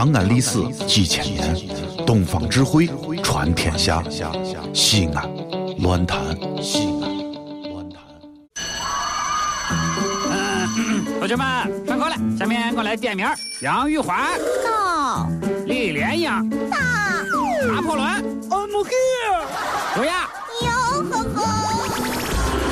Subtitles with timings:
[0.00, 1.54] 长安历史几千年，
[2.06, 2.88] 东方智慧
[3.22, 4.02] 传天下。
[4.72, 5.30] 西安，
[5.80, 6.18] 乱谈
[6.62, 8.00] 西安，乱谈。
[11.18, 13.26] 同学们上课了，下面我来点名：
[13.60, 15.28] 杨玉环、到
[15.66, 16.30] 李莲英、
[16.70, 16.78] 到
[17.70, 18.08] 拿破仑、
[18.48, 19.44] I'm here、
[19.94, 20.30] 卓雅。
[20.62, 21.44] 哟呵呵，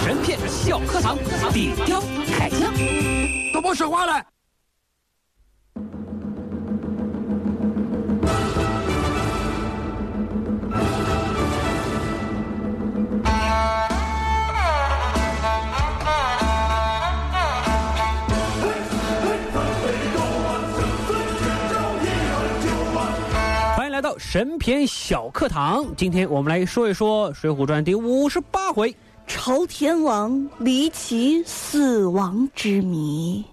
[0.02, 1.18] 神片小课堂，
[1.52, 2.02] 低调
[2.38, 2.72] 开讲。
[3.52, 4.14] 都别说话了。
[23.98, 25.84] 来到神篇小课堂。
[25.96, 28.94] 今天我们来说一说《水浒传》第五十八回。
[29.26, 33.44] 朝天王离奇死亡之谜。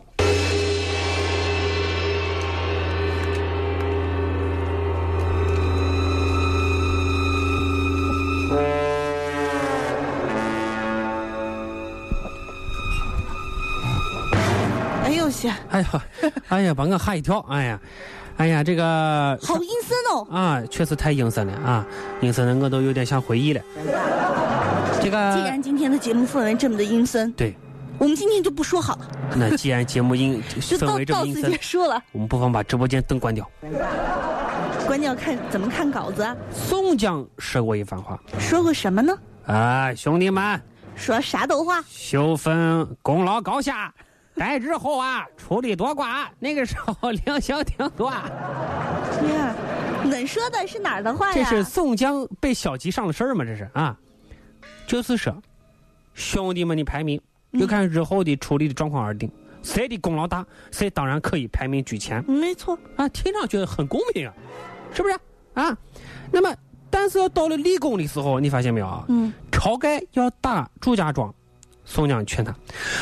[15.01, 16.03] 哎呦谢，哎呀，
[16.49, 17.39] 哎呀，把我吓一跳！
[17.49, 17.79] 哎呀，
[18.37, 20.27] 哎呀，这个好阴森哦！
[20.29, 21.85] 啊，确实太阴森了啊，
[22.21, 23.61] 阴森的我都有点想回忆了。
[25.01, 27.55] 这个既然今天的节目氛围这么的阴森，对，
[27.97, 32.01] 我们今天就不说好了，那既然节目阴 就氛到围这么阴森到此结，束了。
[32.11, 33.49] 我们不妨把直播间灯关掉。
[34.85, 39.17] 关掉看怎么看稿子啊，宋江说过一番话说过什么呢？
[39.45, 40.59] 啊，兄弟们，
[40.95, 41.81] 说啥都话。
[41.89, 43.93] 秀分功劳高下，
[44.39, 48.11] 待之后啊，处理多寡，那个时候两小挺多。
[48.11, 49.55] 呀，
[50.05, 51.33] 恁说的是哪儿的话呀？
[51.33, 53.45] 这是宋江被小吉上了身儿吗？
[53.45, 53.97] 这是啊，
[54.85, 55.35] 就是说，
[56.13, 57.19] 兄弟们的排名
[57.57, 59.31] 就看日后的处理的状况而定，
[59.63, 64.33] 谁的功劳大，谁当然可以排名居前没错，啊，听上去很公平啊，
[64.93, 65.17] 是不是
[65.53, 65.75] 啊？
[66.31, 66.53] 那么，
[66.89, 69.05] 但是要到了立功的时候，你发现没有啊？
[69.07, 71.33] 嗯，晁盖要打祝家庄，
[71.85, 72.53] 宋江劝他，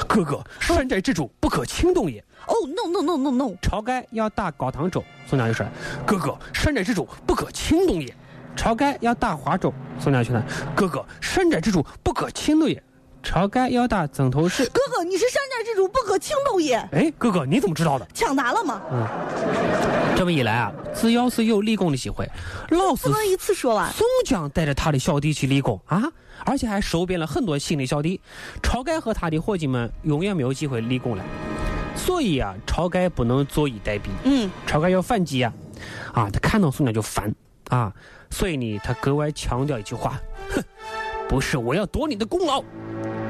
[0.08, 2.24] 哥哥，山寨之主不可轻动也。
[2.46, 5.66] 哦，no no no no no，晁盖要打高唐州，宋江就说
[6.06, 8.14] ：“哥哥，山寨之主不可轻动也。
[8.56, 10.44] ”晁盖要打华州，宋江劝他
[10.76, 12.84] ：“哥哥，山寨之主不可轻动也。
[13.24, 16.76] ”晁盖要打曾头市，哥哥，你是山寨之主，不可轻动也。
[16.92, 18.06] 哎，哥哥你怎么知道的？
[18.14, 18.82] 抢答了吗？
[20.16, 22.30] 这么一来啊，只要是有立功的机会，
[22.70, 23.92] 老是不能一次说完。
[23.92, 26.04] 宋江带着他的小弟去立功啊，
[26.46, 28.22] 而且还收编了很多新的小弟。
[28.62, 31.24] 晁盖和他的伙计们永远没有机会立功了，
[31.96, 34.04] 所以啊，晁盖不能坐以待毙。
[34.24, 35.54] 嗯，晁盖要反击啊、
[36.14, 37.34] 啊，他看到宋江就烦
[37.70, 37.92] 啊，
[38.30, 40.22] 所以呢，他格外强调一句话：
[40.52, 40.64] 哼，
[41.28, 42.64] 不是我要夺你的功劳。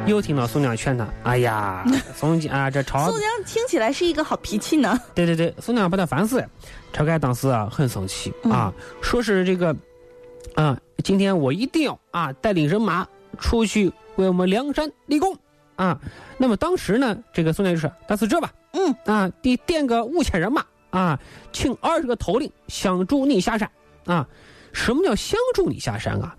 [0.06, 1.84] 又听到宋江劝他：“哎呀，
[2.16, 5.00] 宋江啊，这晁宋江听起来是一个好脾气呢。
[5.16, 6.48] 对对对，宋江把他烦死了。
[6.94, 9.76] 晁盖当时啊很生气啊，说是这个
[10.56, 13.08] 啊，今天我一定要啊带领人马
[13.40, 15.36] 出去为我们梁山立功
[15.76, 15.98] 啊。
[16.38, 21.18] 那么当时呢，这个宋江就说：“那是这吧，嗯啊，你点个五千人马啊，
[21.54, 23.70] 请二十个头领相助你下山
[24.06, 24.28] 啊。
[24.74, 26.36] 什么叫相助你下山啊？”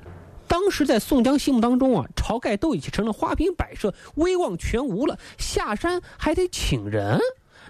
[0.55, 7.19] 当时在宋江心目当中啊，晁盖都已经成了花瓶摆设、威望全无了，下山还得请人，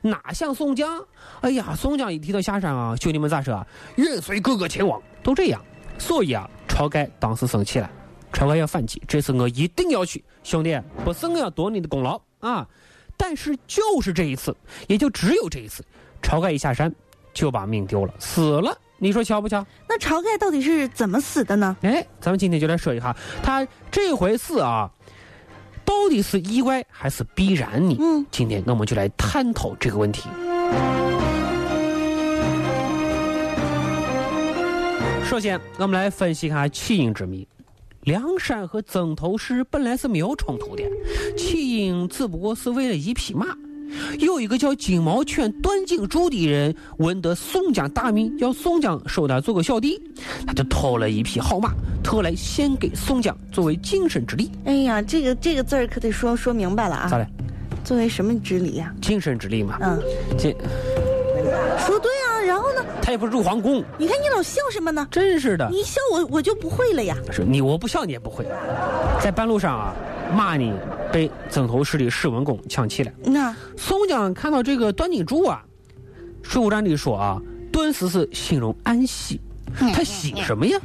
[0.03, 1.03] 哪像宋江？
[1.41, 3.67] 哎呀，宋江一提到下山啊，兄弟们咋说啊？
[3.97, 5.65] 愿随哥哥前往，都这样。
[5.99, 7.91] 所以啊，晁盖当时生气了，
[8.31, 12.69] 晁盖要反击，这次我一定要去，兄弟，不是我要夺你的功劳啊！
[13.16, 14.55] 但是就是这一次，
[14.89, 15.83] 也就只有这一次，
[16.21, 16.95] 晁盖一下山
[17.33, 18.78] 就把命丢了，死了。
[18.99, 19.66] 你说巧不巧？
[19.88, 21.77] 那晁盖到底是怎么死的呢？
[21.82, 24.91] 哎，咱们今天就来说一下，他这回死啊，
[25.84, 27.97] 到底是意外还是必然呢？
[28.00, 30.28] 嗯，今天我们就来探讨这个问题。
[35.28, 37.47] 首先，我们来分析一下起因之谜。
[38.03, 40.84] 梁山和曾头市本来是没有冲突的，
[41.37, 43.47] 起因只不过是为了一匹马。
[44.19, 50.01] 有一个叫金毛犬段景柱的人，闻得宋江大名，要宋江收他做个小弟，
[50.47, 51.72] 他就偷了一匹好马，
[52.03, 54.51] 特来献给宋江作为精神之礼。
[54.65, 57.09] 哎呀，这个这个字儿可得说说明白了啊。
[57.09, 57.27] 咋了？
[57.84, 59.78] 作为什么之礼呀、精神之礼嘛。
[59.83, 60.01] 嗯，
[60.39, 60.51] 这
[61.78, 62.41] 说对啊。
[62.47, 62.84] 然后呢？
[63.01, 65.09] 他也不是入皇宫，你看你老笑什么呢？
[65.10, 65.66] 真是的。
[65.71, 67.16] 你一笑我我就不会了呀。
[67.33, 68.47] 是你我不笑你也不会。
[69.19, 69.95] 在半路上啊，
[70.34, 70.71] 马呢
[71.15, 73.13] 被曾头市的史文恭抢去了。
[73.25, 75.65] 那宋江看到这个段景柱啊，
[76.51, 77.41] 《水浒传》里说啊，
[77.71, 79.41] 顿时是心中暗喜。
[79.78, 80.77] 他喜什么呀？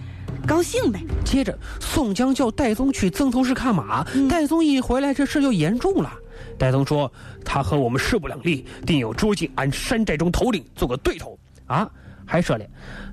[0.46, 1.00] 高兴呗。
[1.26, 4.06] 接着，宋江叫戴宗去曾头市看马。
[4.30, 6.14] 戴宗一回来，这事就严重了。
[6.60, 7.12] 戴宗说
[7.44, 11.90] ：“他和我们势不两立，定有捉进俺山寨中头领做个对头啊！”
[12.31, 12.66] 还说了，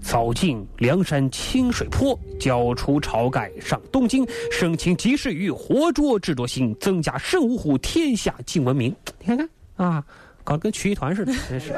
[0.03, 8.95] 扫尽梁山清水坡，交出晁盖上东京，生擒及时雨，活捉智多星，增加胜五虎，天下尽闻名。
[9.21, 10.05] 你看看啊，
[10.45, 11.73] 搞得跟曲艺团似的，真是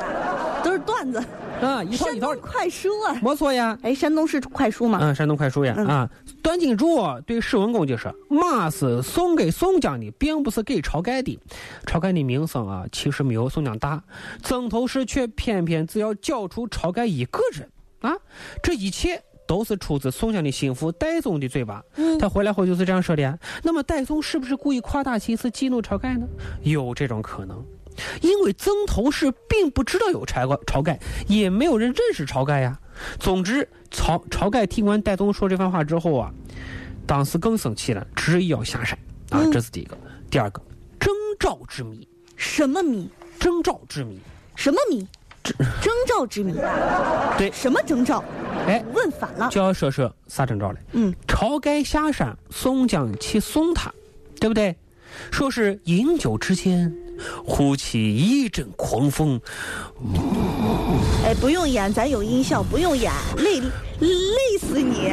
[0.64, 1.24] 都是段子，
[1.60, 3.20] 啊，一套一套山东，快书啊！
[3.22, 3.78] 没错呀。
[3.82, 4.98] 哎，山东是快书吗？
[5.00, 6.10] 嗯，山东快书呀，嗯啊，
[6.42, 11.38] 段景柱对史文恭就说：“马是送给宋江的，并不是给晁盖的。
[11.86, 14.02] 晁盖的名声啊，其实没有宋江大，
[14.42, 17.68] 曾头市却偏偏只要交出晁盖一个人
[18.00, 18.16] 啊！
[18.62, 21.82] 这一切都是出自宋江的心腹戴宗的嘴巴。
[21.96, 23.38] 嗯他回来后就是这样说的呀。
[23.62, 26.26] 那么戴宗是不是故意夸大其词激怒晁盖呢？
[26.62, 27.64] 有这种可能。”
[28.20, 32.78] 因为曾头市并不知道有晁盖，晁盖也没有人认识晁盖呀。
[33.18, 36.32] 总之，晁晁盖听完戴宗说这番话之后啊，
[37.06, 38.98] 当时更生气了，执意要下山
[39.30, 39.96] 啊，嗯这是第一个。
[40.30, 40.60] 第二个，
[40.98, 42.06] 征兆之谜，
[42.36, 43.08] 什么谜？
[43.38, 44.18] 征兆之谜，
[44.56, 45.06] 什么谜？
[45.42, 46.52] 征兆之谜。
[47.38, 48.22] 对什么征兆？
[48.66, 49.48] 哎，问反了。
[49.50, 50.78] 就要说说啥征兆嘞？
[50.92, 53.90] 嗯，晁盖下山，宋江去送他，
[54.38, 54.76] 对不对？
[55.30, 56.94] 说是饮酒之间，
[57.44, 59.40] 忽起一阵狂风，
[61.24, 63.60] 哎，不用演，咱有音效，不用演，累
[64.00, 65.10] 累死你！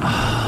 [0.00, 0.40] 啊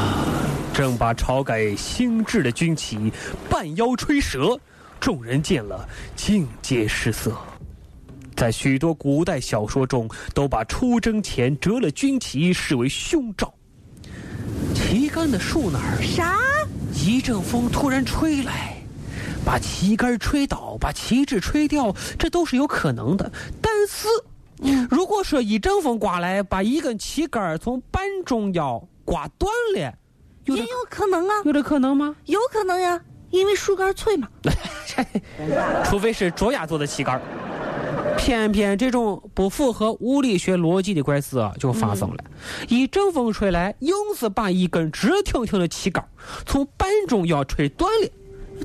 [0.75, 3.11] 正把晁盖新制的军旗
[3.49, 4.59] 半腰吹折，
[5.01, 7.35] 众人见了尽皆失色。
[8.37, 13.55] 在许多古代小说中，都把出征前折了军旗视为凶兆。
[14.75, 16.37] 旗杆的树哪儿，啥？
[17.07, 18.77] 一阵风突然吹来，
[19.45, 23.31] 把旗杆吹倒，把旗帜吹掉，这都是有可能的。
[23.63, 24.09] 但是，
[24.91, 29.95] 如果说一阵风刮来，把一根旗杆从半中腰刮断了，
[30.47, 32.17] 有也有可能啊，有这可能吗？
[32.25, 33.01] 有可能呀，
[33.31, 34.29] 因为树干脆嘛。
[35.89, 37.23] 除非是卓雅做的旗杆儿
[38.17, 42.17] 偏偏这种不符合物理学逻辑的怪事啊，就发生了。
[42.69, 46.05] 一阵风吹来，硬是把一根直挺挺的旗杆
[46.45, 48.09] 从半中腰吹断了，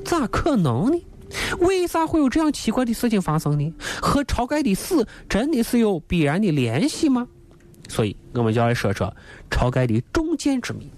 [0.04, 1.00] 咋可能呢？
[1.60, 3.72] 为啥会有这样奇怪的事情发生呢？
[4.00, 7.26] 和晁盖的死真的是有必然的联系吗？
[7.88, 9.14] 所以，我们就来说说
[9.50, 10.90] 晁盖的中箭之谜。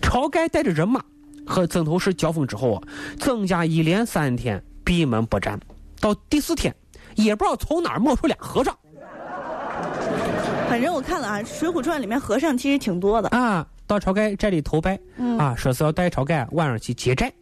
[0.00, 1.04] 晁盖带着人马
[1.46, 2.82] 和曾头市交锋之后啊，
[3.18, 5.60] 曾家一连三天闭门不战，
[6.00, 6.74] 到第四天
[7.16, 8.76] 也不知道从哪儿冒出俩和尚
[10.68, 13.28] 反正我看了啊，《水浒传》里面和尚其实挺多的。
[13.28, 17.32] 啊，到晁盖寨里投拜，嗯啊，说是要带晁盖晚上去劫寨。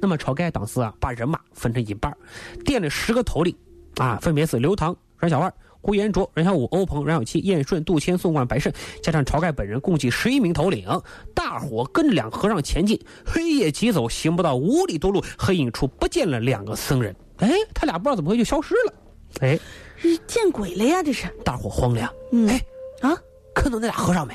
[0.00, 2.16] 那么晁盖当时啊，把人马分成一半儿，
[2.64, 3.54] 点了十个头领，
[3.98, 5.52] 啊，分别是刘唐、阮小二、
[5.82, 8.72] 呼延灼、阮小五、欧鹏、阮小七、燕顺、杜迁、宋万、白胜，
[9.02, 10.88] 加上晁盖本人，共计十一名头领。
[11.34, 17.14] 大伙跟着两和尚前进，黑夜疾走，行不到五里多路，黑影处不见了两个僧人。
[17.36, 18.94] 哎，他俩不知道怎么会就消失了。
[19.40, 19.58] 哎，
[19.96, 21.02] 是见鬼了呀！
[21.02, 22.12] 这是大伙慌了呀。
[22.32, 22.60] 嗯哎，
[23.00, 23.16] 啊
[23.54, 24.34] 看到那俩和尚没？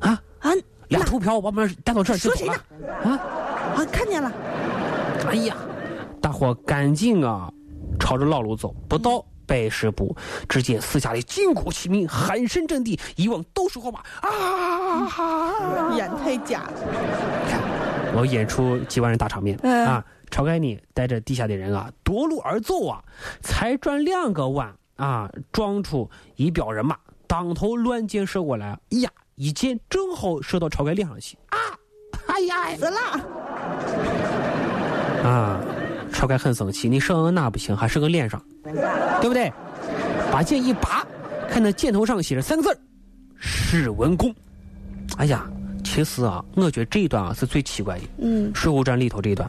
[0.00, 0.50] 啊，啊
[0.88, 2.54] 俩秃瓢把我们带到这儿就说谁呢。
[3.02, 3.10] 啊，
[3.76, 3.84] 啊！
[3.90, 4.32] 看见了，
[5.28, 5.56] 哎呀，
[6.20, 7.50] 大伙赶紧啊，
[7.98, 10.16] 朝着老路走，不到百十步，
[10.48, 15.94] 只见四下里金鼓齐鸣，喊声震地，一望都是火把啊！
[15.96, 16.72] 演太假了。
[18.14, 20.04] 我演出几万人大场面、嗯啊！
[20.30, 23.02] 晁盖呢带着地下的人啊夺路而走啊，
[23.42, 31.58] 才转两个弯啊，撞出一彪人马，当头乱箭射过来，哎呀，一箭正好射到晁盖脸上去啊！
[32.26, 32.98] 哎呀，死了！
[35.28, 35.60] 啊，
[36.12, 39.52] 晁盖很生气，你射俺哪不行，还射个脸上， 对不对？
[40.32, 41.06] 把剑一拔，
[41.48, 42.78] 看那箭头上写着三个字儿
[43.36, 44.34] 史文恭。
[45.16, 45.46] 哎呀，
[45.94, 48.02] 其实啊，我觉得这一段啊是最奇怪的。
[48.18, 49.48] 嗯，《水浒传》里头这一段，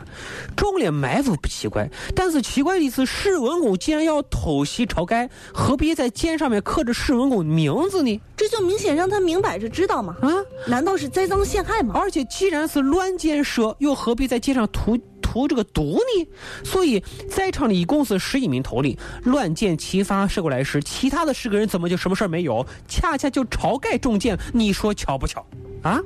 [0.55, 8.21] 中了埋伏不奇怪，但是奇怪的是史文恭既然要偷袭晁盖，何必在剑上面刻着史文恭的名字呢？
[8.37, 10.15] 这就明显让他明摆着知道嘛。
[10.21, 10.29] 啊！
[10.67, 11.95] 难道是栽赃陷害吗？
[11.97, 16.27] 而且既然是乱箭射，又何必在箭上涂涂这个毒呢？
[16.63, 22.63] 所以在场的一共是十一名头领，乱箭齐发射过来时，其他的十个人怎么就什么事儿没有？
[22.87, 25.43] 恰恰就晁盖中箭，你说巧不巧？
[25.81, 25.99] 啊？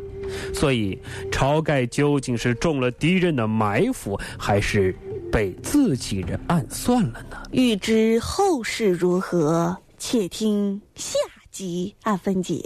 [0.53, 0.97] 所以
[1.31, 4.95] 晁盖究竟是中了敌人的埋伏，还是
[5.31, 7.37] 被自己人暗算了呢？
[7.51, 11.17] 欲知后事如何，且听下
[11.51, 12.63] 集按分解。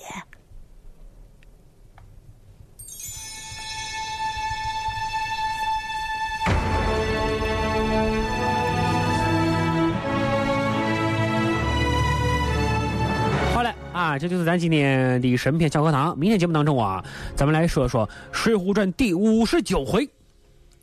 [14.03, 16.17] 啊，这就是咱今天的神片小课堂。
[16.19, 17.01] 明天节目当中啊，
[17.37, 20.09] 咱们来说说《水浒传》第五十九回。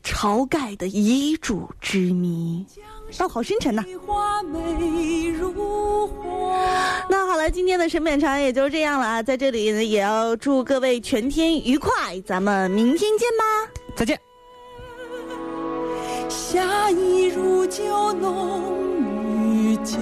[0.03, 2.65] 晁盖的遗嘱之谜。
[3.17, 3.83] 道好深沉呐、
[7.09, 13.43] 那好了，今天的审美长也就这样了啊，在这里呢，也要祝各位全天愉快，咱们明天见吧。
[13.95, 14.19] 再见。
[16.27, 18.73] 夏意如酒，浓
[19.43, 19.99] 于酒。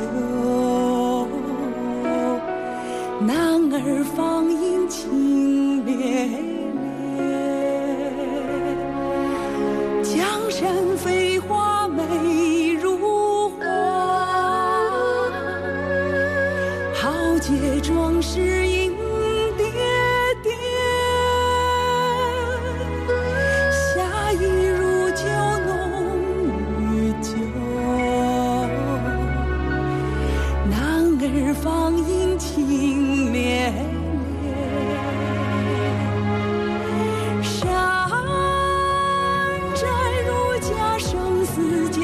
[3.86, 5.59] 而放映情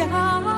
[0.07, 0.54] 死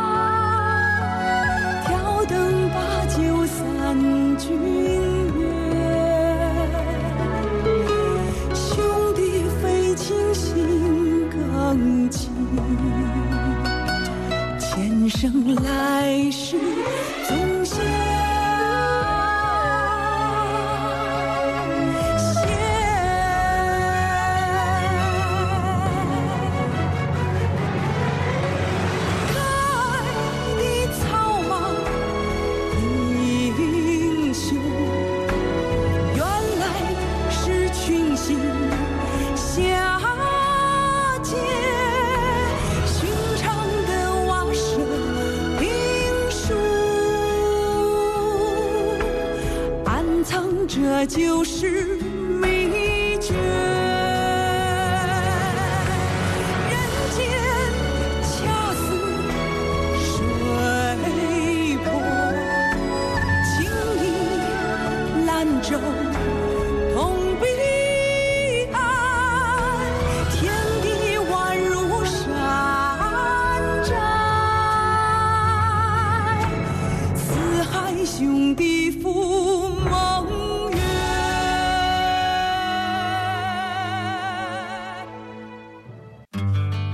[50.68, 51.97] 这就是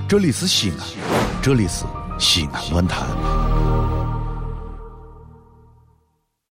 [0.06, 0.78] 这里是西安，
[1.42, 1.86] 这里是
[2.18, 3.33] 西安论坛。